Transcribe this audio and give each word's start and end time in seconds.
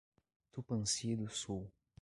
Tupanci 0.51 1.15
do 1.15 1.27
Sul 1.27 1.71